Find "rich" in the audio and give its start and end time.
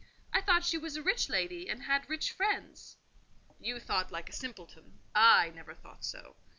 1.03-1.29, 2.09-2.31